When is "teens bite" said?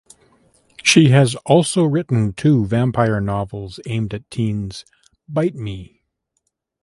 4.31-5.53